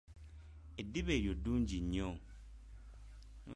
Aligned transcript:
Eddiba 0.81 1.11
eryo 1.17 1.33
ddungi 1.37 1.77
nnyo. 1.83 2.09